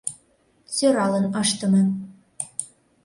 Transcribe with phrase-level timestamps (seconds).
[0.75, 1.81] «Сӧралын ыштыме.